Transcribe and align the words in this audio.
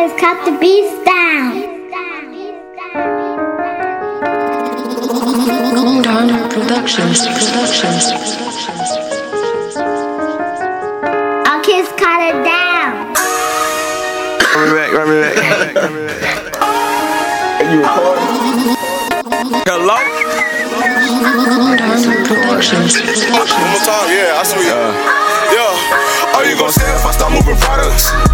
kids 0.00 0.18
cut 0.18 0.44
the 0.46 0.58
beast 0.58 1.04
down. 1.04 1.60
Down 6.02 6.48
Productions. 6.48 7.26
Productions. 7.26 8.04
Our 11.48 11.60
kids 11.62 11.88
cut 12.00 12.20
it 12.30 12.38
down. 12.48 13.12
Run 14.56 14.68
me 14.68 14.74
back, 14.78 14.90
run 14.96 15.06
me 15.10 15.16
back. 15.20 15.36
Run 15.74 15.92
me 15.94 16.00
back. 16.06 16.24
You 17.70 17.78
recording? 17.84 18.30
Hello? 19.68 19.98
Productions. 22.24 22.92
One 23.28 23.48
more 23.68 23.84
time, 23.84 24.08
yeah, 24.08 24.40
I 24.40 24.44
swear. 24.48 24.72
Uh. 24.72 25.20
Yeah. 25.52 26.36
Are 26.36 26.46
you 26.46 26.56
gonna 26.56 26.72
stay 26.72 26.88
if 26.88 27.04
I 27.04 27.10
start 27.12 27.32
moving 27.32 27.56
products? 27.56 28.29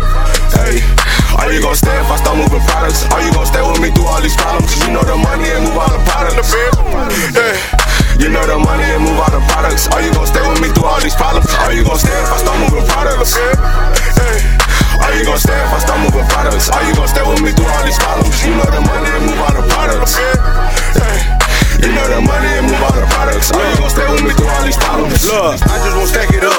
Gonna 1.76 1.92
stay 1.92 2.00
if 2.00 2.08
I 2.08 2.16
start 2.16 2.36
moving 2.40 2.64
products? 2.72 3.04
Are 3.12 3.20
you 3.20 3.28
gonna 3.36 3.52
stay 3.52 3.60
with 3.60 3.76
me 3.84 3.92
through 3.92 4.08
all 4.08 4.22
these 4.24 4.32
problems? 4.32 4.64
Cause 4.72 4.80
you 4.80 4.96
know 4.96 5.04
the 5.04 5.12
money 5.12 5.44
and 5.44 5.60
move 5.60 5.76
all 5.76 5.92
the 5.92 6.00
products. 6.08 6.48
Yeah. 7.36 7.52
You 8.16 8.32
know 8.32 8.40
the 8.48 8.56
money 8.56 8.88
and 8.96 9.04
move 9.04 9.20
all 9.20 9.28
the 9.28 9.44
products. 9.52 9.84
Are 9.92 10.00
you 10.00 10.08
gonna 10.08 10.24
stay 10.24 10.40
with 10.40 10.56
me 10.64 10.72
through 10.72 10.88
all 10.88 10.96
these 11.04 11.12
problems? 11.12 11.52
Are 11.52 11.76
you 11.76 11.84
gonna 11.84 12.00
stay 12.00 12.16
if 12.16 12.32
I 12.32 12.38
start 12.40 12.56
moving 12.64 12.86
products? 12.88 13.36
Hey. 13.36 13.52
Are 15.04 15.12
you 15.20 15.28
gonna 15.28 15.36
stay 15.36 15.52
if 15.52 15.68
I 15.68 15.78
start 15.84 16.00
moving 16.00 16.24
products? 16.32 16.72
Are 16.72 16.80
you 16.80 16.96
gonna 16.96 17.12
stay 17.12 17.24
with 17.28 17.44
me 17.44 17.52
through 17.52 17.68
all 17.68 17.84
these 17.84 18.00
problems? 18.00 18.36
You 18.40 18.56
know 18.56 18.68
the 18.72 18.80
money 18.80 19.10
and 19.12 19.22
move 19.28 19.36
all 19.44 19.52
the 19.52 19.64
products. 19.68 20.16
Hey. 20.16 20.32
You 21.84 21.92
know 21.92 22.08
the 22.08 22.24
money 22.24 22.50
and 22.56 22.72
move 22.72 22.80
all 22.88 22.96
the 22.96 23.04
products. 23.12 23.52
Are 23.52 23.60
you 23.60 23.76
gonna 23.76 23.92
stay 23.92 24.08
with 24.08 24.24
me 24.24 24.32
through 24.32 24.48
all 24.48 24.64
these 24.64 24.80
problems? 24.80 25.28
Look, 25.28 25.60
I 25.60 25.76
just 25.76 25.92
won't 25.92 26.08
stack 26.08 26.32
it 26.32 26.40
up. 26.40 26.56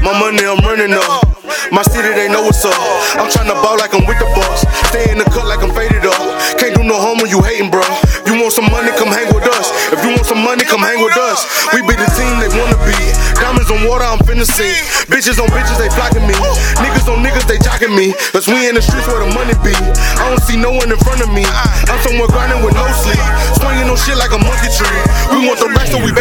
My 0.00 0.16
money, 0.16 0.48
I'm 0.48 0.64
running 0.64 0.96
up. 0.96 1.25
My 1.72 1.82
city, 1.82 2.14
they 2.14 2.28
know 2.28 2.42
what's 2.42 2.64
up. 2.64 2.74
I'm 3.18 3.26
tryna 3.26 3.58
ball 3.58 3.76
like 3.78 3.94
I'm 3.94 4.06
with 4.06 4.18
the 4.22 4.28
boss. 4.38 4.62
Stay 4.90 5.10
in 5.10 5.18
the 5.18 5.26
cut 5.26 5.46
like 5.50 5.62
I'm 5.62 5.74
faded 5.74 6.06
up. 6.06 6.14
Can't 6.58 6.78
do 6.78 6.86
no 6.86 6.94
harm 6.94 7.18
when 7.18 7.30
you 7.30 7.42
hating, 7.42 7.70
bro. 7.70 7.82
You 8.22 8.38
want 8.38 8.54
some 8.54 8.70
money, 8.70 8.94
come 8.94 9.10
hang 9.10 9.32
with 9.34 9.46
us. 9.50 9.74
If 9.90 10.02
you 10.06 10.14
want 10.14 10.26
some 10.26 10.42
money, 10.42 10.62
come 10.62 10.82
hang 10.82 11.02
with 11.02 11.16
us. 11.18 11.42
We 11.74 11.82
be 11.82 11.98
the 11.98 12.06
team 12.14 12.38
they 12.38 12.50
wanna 12.54 12.78
be. 12.86 12.94
Diamonds 13.42 13.70
on 13.70 13.82
water, 13.86 14.06
I'm 14.06 14.22
finna 14.22 14.46
see. 14.46 14.74
Bitches 15.10 15.42
on 15.42 15.50
bitches, 15.50 15.78
they 15.78 15.90
flocking 15.90 16.26
me. 16.26 16.34
Niggas 16.78 17.10
on 17.10 17.22
niggas, 17.22 17.46
they 17.50 17.58
jocking 17.58 17.94
me. 17.94 18.14
Cause 18.30 18.46
we 18.46 18.70
in 18.70 18.74
the 18.78 18.82
streets 18.82 19.06
where 19.10 19.26
the 19.26 19.30
money 19.34 19.54
be. 19.66 19.74
I 19.74 20.30
don't 20.30 20.42
see 20.46 20.56
no 20.56 20.70
one 20.70 20.90
in 20.90 20.98
front 21.02 21.20
of 21.22 21.30
me. 21.34 21.42
I'm 21.90 21.98
somewhere 22.06 22.30
grinding 22.30 22.62
with 22.62 22.74
no 22.74 22.86
sleep. 22.94 23.22
Swinging 23.58 23.90
on 23.90 23.98
shit 23.98 24.18
like 24.18 24.30
a 24.30 24.40
monkey 24.40 24.65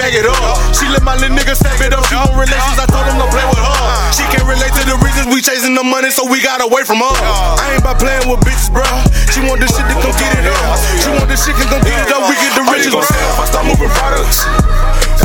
bag 0.06 0.22
it 0.22 0.30
up. 0.30 0.38
She 0.78 0.86
let 0.94 1.02
my 1.02 1.18
little 1.18 1.34
nigga 1.34 1.58
step 1.58 1.82
it 1.82 1.90
up. 1.90 2.06
She 2.06 2.14
want 2.14 2.38
relations, 2.38 2.78
I 2.78 2.86
told 2.86 3.10
him 3.10 3.18
to 3.18 3.28
play 3.34 3.42
with 3.50 3.58
her. 3.58 3.90
She 4.14 4.22
can't 4.30 4.46
relate 4.46 4.70
to 4.78 4.84
the 4.86 4.98
reasons 5.02 5.34
we 5.34 5.42
chasing 5.42 5.74
the 5.74 5.82
money, 5.82 6.14
so 6.14 6.30
we 6.30 6.46
got 6.46 6.62
away 6.62 6.86
from 6.86 7.02
her. 7.02 7.10
I 7.10 7.74
ain't 7.74 7.82
about 7.82 7.98
playing 7.98 8.30
with 8.30 8.46
bitches, 8.46 8.70
bro. 8.70 8.86
She 9.34 9.42
want 9.42 9.66
this 9.66 9.74
shit 9.74 9.86
to 9.90 9.96
come 9.98 10.14
get 10.22 10.38
it 10.38 10.46
up. 10.46 10.78
She 11.02 11.10
want 11.10 11.26
this 11.26 11.42
shit 11.42 11.58
to 11.58 11.66
come 11.66 11.82
get 11.82 11.98
it 12.06 12.14
up. 12.14 12.30
We 12.30 12.38
get 12.38 12.54
the 12.54 12.62
Are 12.62 12.78
you 12.78 12.86
riches, 12.86 12.94
bro. 12.94 13.02
stay 13.02 13.18
if 13.18 13.42
I 13.42 13.46
start 13.50 13.66
moving 13.66 13.94
products? 13.98 14.46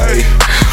Hey. 0.00 0.24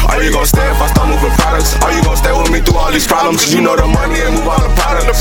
Are 0.08 0.16
you 0.24 0.32
gonna 0.32 0.48
stay 0.48 0.64
if 0.64 0.80
I 0.80 0.88
start 0.88 1.12
moving 1.12 1.34
products? 1.36 1.76
Are 1.84 1.92
you 1.92 2.00
gonna 2.00 2.16
stay 2.16 2.32
with 2.32 2.48
me 2.48 2.64
through 2.64 2.80
all 2.80 2.88
these 2.88 3.04
problems? 3.04 3.44
Cause 3.44 3.52
you 3.52 3.60
know 3.60 3.76
the 3.76 3.84
money 3.84 4.24
and 4.24 4.40
move 4.40 4.48
all 4.48 4.56
the 4.56 4.72
products. 4.72 5.20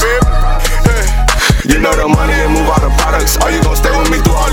Hey. 0.87 1.03
You 1.67 1.83
know 1.83 1.91
the 1.91 2.07
money 2.07 2.31
and 2.31 2.55
move 2.55 2.71
all 2.71 2.79
the 2.79 2.93
products. 2.95 3.35
Are 3.43 3.51
you 3.51 3.59
gonna 3.59 3.75
stay 3.75 3.91
with 3.91 4.07
me 4.07 4.23
through 4.23 4.39
all 4.39 4.46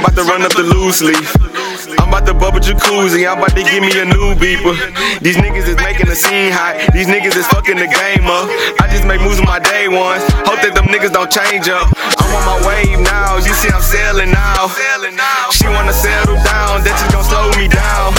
I'm 0.00 0.08
about 0.08 0.16
to 0.16 0.24
run 0.32 0.40
up 0.40 0.56
the 0.56 0.64
loose 0.64 1.04
leaf. 1.04 1.28
I'm 2.00 2.08
about 2.08 2.24
to 2.24 2.32
bubble 2.32 2.56
jacuzzi. 2.56 3.28
I'm 3.28 3.36
about 3.36 3.52
to 3.52 3.60
give 3.60 3.84
me 3.84 3.92
a 4.00 4.08
new 4.08 4.32
beeper. 4.40 4.72
These 5.20 5.36
niggas 5.36 5.68
is 5.68 5.76
making 5.76 6.08
the 6.08 6.16
scene 6.16 6.56
hot. 6.56 6.80
These 6.96 7.04
niggas 7.04 7.36
is 7.36 7.44
fucking 7.52 7.76
the 7.76 7.84
game 7.84 8.24
up. 8.24 8.48
I 8.80 8.88
just 8.88 9.04
make 9.04 9.20
moves 9.20 9.44
on 9.44 9.44
my 9.44 9.60
day 9.60 9.92
ones. 9.92 10.24
Hope 10.48 10.64
that 10.64 10.72
them 10.72 10.88
niggas 10.88 11.12
don't 11.12 11.28
change 11.28 11.68
up. 11.68 11.84
I'm 12.16 12.32
on 12.32 12.44
my 12.48 12.58
wave 12.64 12.96
now. 13.04 13.44
You 13.44 13.52
see 13.52 13.68
I'm 13.68 13.84
sailing 13.84 14.32
now. 14.32 14.72
She 15.52 15.68
wanna 15.68 15.92
settle 15.92 16.40
down. 16.48 16.80
That 16.80 16.96
just 16.96 17.12
gon' 17.12 17.28
slow 17.28 17.52
me 17.60 17.68
down. 17.68 18.16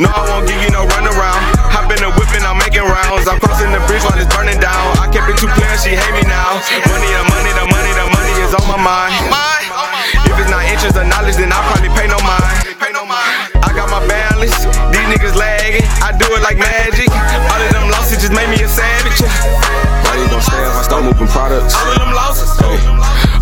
No, 0.00 0.08
I 0.08 0.24
won't 0.32 0.48
give 0.48 0.56
you 0.64 0.72
no 0.72 0.88
runaround. 0.88 1.38
Hop 1.68 1.92
in 1.92 2.00
the 2.00 2.10
whip 2.16 2.32
and 2.32 2.48
I'm 2.48 2.56
making 2.56 2.82
rounds. 2.82 3.28
I'm 3.28 3.38
crossing 3.44 3.70
the 3.76 3.78
bridge 3.84 4.02
while 4.08 4.16
it's 4.16 4.26
burning 4.32 4.56
down. 4.56 4.96
I 4.98 5.06
kept 5.12 5.28
it 5.28 5.36
too 5.36 5.52
clear, 5.52 5.70
she 5.78 5.92
hate 5.94 6.16
me 6.16 6.24
now. 6.26 6.58
Money, 6.88 7.03
you 20.24 20.30
gonna 20.30 20.42
stay 20.42 20.62
if 20.64 20.74
I 20.74 20.82
start 20.82 21.04
moving 21.04 21.28
products? 21.28 21.74
All 21.74 21.92
of 21.92 21.98
them 21.98 22.14
losses. 22.14 22.50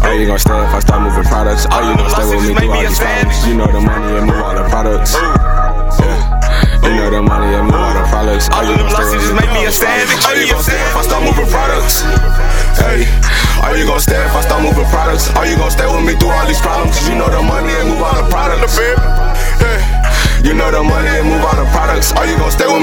Are 0.03 0.15
you 0.15 0.27
gonna 0.27 0.39
stay 0.39 0.59
if 0.59 0.75
I 0.75 0.81
start 0.81 1.03
moving 1.03 1.25
products? 1.25 1.67
Are 1.67 1.83
you 1.87 1.97
gonna 1.97 2.11
stay 2.11 2.27
with 2.27 2.43
me 2.43 2.55
through 2.55 2.73
all 2.73 2.83
these 2.83 2.99
problems? 2.99 3.47
You 3.47 3.55
know 3.55 3.67
the 3.71 3.81
money 3.81 4.19
and 4.19 4.27
move 4.27 4.43
all 4.43 4.55
the 4.55 4.67
products. 4.69 4.92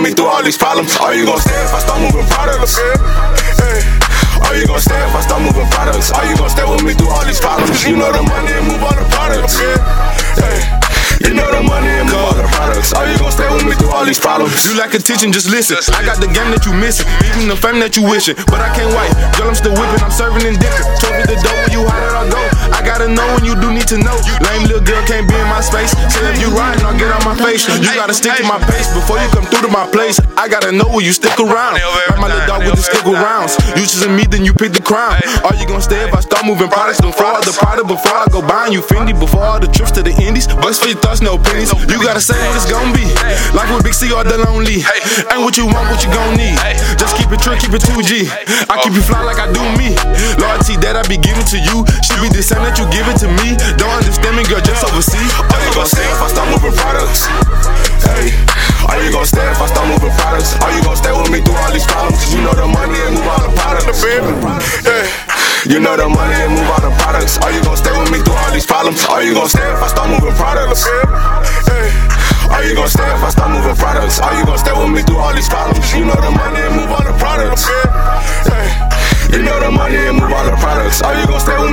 Me 0.10 0.16
through 0.16 0.26
all 0.26 0.44
these 0.44 0.58
problems? 0.58 0.98
Are 0.98 1.14
you 1.14 1.26
gonna 1.26 1.42
stay 1.42 1.54
if 1.62 1.74
I 1.74 1.80
start 1.86 2.02
moving 2.02 2.26
products? 2.26 2.78
Hey. 2.78 3.82
Are 4.42 4.56
you 4.58 4.66
gonna 4.66 4.82
stay 4.82 4.98
if 4.98 5.14
I 5.14 5.22
start 5.22 5.42
moving 5.46 5.70
products? 5.70 6.10
Are 6.12 6.26
you 6.26 6.36
gonna 6.38 6.50
stay 6.50 6.66
with 6.66 6.84
me 6.84 6.94
through 6.98 7.14
all 7.14 7.26
these 7.26 7.40
problems? 7.40 7.86
You 7.86 7.96
know 7.96 8.10
the 8.10 8.24
money 8.26 8.52
and 8.58 8.66
move 8.66 8.82
all 8.82 8.96
the 8.98 9.06
products. 9.14 9.62
Hey. 9.62 10.58
You 11.22 11.36
know 11.36 11.46
the 11.52 11.62
money 11.62 11.94
and 12.02 12.10
all 12.10 12.34
the 12.34 12.48
products. 12.50 12.94
Are 12.94 13.06
you 13.06 13.18
gonna 13.20 13.32
stay 13.32 13.50
with 13.54 13.66
me 13.66 13.76
through 13.78 13.94
all 13.94 14.06
these 14.06 14.20
problems? 14.20 14.66
You 14.66 14.74
like 14.80 14.94
attention, 14.96 15.32
just 15.32 15.52
listen. 15.52 15.78
I 15.94 16.02
got 16.02 16.18
the 16.18 16.32
game 16.32 16.50
that 16.56 16.66
you 16.66 16.74
missing, 16.74 17.06
even 17.30 17.46
the 17.52 17.60
fame 17.60 17.78
that 17.84 17.94
you 17.94 18.04
wishing. 18.08 18.40
But 18.50 18.66
I 18.66 18.74
can't 18.74 18.90
wait. 18.96 19.14
Girl, 19.38 19.52
I'm 19.52 19.58
still 19.58 19.76
whipping, 19.78 20.02
I'm 20.02 20.16
serving 20.16 20.42
and 20.48 20.58
dipping. 20.58 20.88
Told 21.04 21.14
me 21.22 21.24
the 21.30 21.38
dough 21.44 21.60
when 21.60 21.72
you 21.76 21.84
how 21.86 22.00
did 22.02 22.16
I 22.18 22.24
go? 22.34 22.59
I 23.00 23.08
gotta 23.08 23.16
know 23.16 23.32
when 23.32 23.48
you 23.48 23.56
do 23.56 23.72
need 23.72 23.88
to 23.88 23.98
know. 23.98 24.12
Lame 24.44 24.68
little 24.68 24.84
girl 24.84 25.00
can't 25.08 25.24
be 25.24 25.32
in 25.32 25.48
my 25.48 25.64
space. 25.64 25.96
Say 26.12 26.20
if 26.36 26.44
you 26.44 26.52
riding, 26.52 26.84
I'll 26.84 26.92
get 27.00 27.08
on 27.16 27.24
my 27.24 27.32
face. 27.32 27.64
You 27.64 27.96
gotta 27.96 28.12
stick 28.12 28.36
to 28.36 28.44
my 28.44 28.60
pace 28.68 28.92
before 28.92 29.16
you 29.24 29.32
come 29.32 29.48
through 29.48 29.64
to 29.64 29.72
my 29.72 29.88
place. 29.88 30.20
I 30.36 30.52
gotta 30.52 30.76
know 30.76 30.84
where 30.92 31.00
you 31.00 31.16
stick 31.16 31.32
around. 31.40 31.80
Ride 31.80 32.20
my 32.20 32.28
little 32.28 32.44
dog 32.44 32.68
with 32.68 32.76
the 32.76 32.84
stick 32.84 33.08
rounds. 33.08 33.56
You 33.80 33.88
choosing 33.88 34.12
me, 34.20 34.28
then 34.28 34.44
you 34.44 34.52
pick 34.52 34.76
the 34.76 34.84
crown. 34.84 35.16
Are 35.48 35.56
you 35.56 35.64
gonna 35.64 35.80
stay 35.80 36.04
if 36.04 36.12
I 36.12 36.20
start 36.20 36.44
moving 36.44 36.68
products? 36.68 37.00
Before 37.00 37.40
all 37.40 37.40
the 37.40 37.56
product, 37.56 37.88
before 37.88 38.20
I 38.20 38.28
go 38.28 38.44
buying 38.44 38.76
you 38.76 38.84
Fendi, 38.84 39.16
before 39.16 39.48
all 39.48 39.64
the 39.64 39.72
trips 39.72 39.96
to 39.96 40.04
the 40.04 40.12
Indies. 40.20 40.52
Bucks 40.60 40.84
for 40.84 40.92
your 40.92 41.00
thoughts, 41.00 41.24
no 41.24 41.40
pennies. 41.40 41.72
You 41.88 42.04
gotta 42.04 42.20
say 42.20 42.36
what 42.36 42.60
it's 42.60 42.68
gonna 42.68 42.92
be. 42.92 43.08
Like 43.56 43.72
with 43.72 43.88
Big 43.88 43.96
C 43.96 44.12
or 44.12 44.28
the 44.28 44.44
lonely. 44.44 44.84
Ain't 45.32 45.40
what 45.40 45.56
you 45.56 45.72
want, 45.72 45.88
what 45.88 46.04
you 46.04 46.12
gon' 46.12 46.36
need. 46.36 46.60
Keep 47.30 47.38
it 47.38 47.46
true, 47.46 47.58
keep 47.62 47.74
it 47.78 47.86
2G. 47.86 48.26
I 48.74 48.82
keep 48.82 48.98
you 48.98 49.06
fly 49.06 49.22
like 49.22 49.38
I 49.38 49.46
do 49.54 49.62
me. 49.78 49.94
Loyalty 50.42 50.82
that 50.82 50.98
I 50.98 51.06
be 51.06 51.14
giving 51.14 51.46
to 51.54 51.62
you 51.62 51.86
should 52.02 52.18
be 52.26 52.30
the 52.34 52.42
same 52.42 52.66
that 52.66 52.74
you 52.82 52.90
give 52.90 53.06
it 53.06 53.22
to 53.22 53.30
me. 53.30 53.54
Don't 53.78 53.94
understand 53.94 54.34
me, 54.34 54.42
girl, 54.50 54.58
just 54.66 54.82
oversee. 54.82 55.22
Are 55.38 55.62
you 55.62 55.70
gonna 55.78 55.86
stay 55.86 56.10
if 56.10 56.18
I 56.18 56.28
start 56.34 56.50
moving 56.50 56.74
products? 56.74 57.30
Hey. 58.02 58.34
Are 58.90 58.98
you 58.98 59.14
gonna 59.14 59.30
stay 59.30 59.46
if 59.46 59.62
I 59.62 59.70
start 59.70 59.86
moving 59.94 60.10
products? 60.18 60.58
Are 60.58 60.74
you 60.74 60.82
gonna 60.82 60.98
stay 60.98 61.14
with 61.14 61.30
me 61.30 61.46
through 61.46 61.54
all 61.62 61.70
these 61.70 61.86
problems? 61.86 62.18
You 62.34 62.42
know 62.42 62.58
the 62.58 62.66
money 62.66 62.98
and 62.98 63.14
move 63.14 63.30
all 63.30 63.46
the 63.46 63.54
products. 63.54 64.02
Yeah. 64.02 65.06
You 65.70 65.78
know 65.86 65.94
the 66.02 66.10
money 66.10 66.34
and 66.34 66.58
move 66.58 66.66
all 66.66 66.82
the 66.82 66.90
products. 66.98 67.38
Are 67.46 67.54
you 67.54 67.62
gonna 67.62 67.78
stay 67.78 67.94
with 67.94 68.10
me 68.10 68.26
through 68.26 68.42
all 68.42 68.50
these 68.50 68.66
problems? 68.66 69.06
Are 69.06 69.22
you 69.22 69.38
gonna 69.38 69.54
stay 69.54 69.70
if 69.70 69.78
I 69.78 69.88
start 69.94 70.10
moving 70.10 70.34
products? 70.34 70.82
Hey. 71.70 71.94
Products? 74.00 74.20
Are 74.22 74.40
you 74.40 74.46
gonna 74.46 74.58
stay 74.58 74.72
with 74.72 74.92
me 74.96 75.02
through 75.04 75.20
all 75.20 75.34
these 75.34 75.50
problems? 75.50 75.94
You 75.94 76.06
know 76.06 76.16
the 76.16 76.32
money 76.32 76.60
and 76.60 76.76
move 76.76 76.92
all 76.92 77.04
the 77.04 77.16
products. 77.20 77.68
Hey. 78.48 78.72
You 79.36 79.44
know 79.44 79.60
the 79.60 79.72
money 79.72 79.98
and 79.98 80.18
move 80.18 80.32
all 80.32 80.46
the 80.46 80.56
products. 80.56 81.02
Are 81.02 81.20
you 81.20 81.28
gonna 81.28 81.40
stay 81.40 81.58
with 81.60 81.69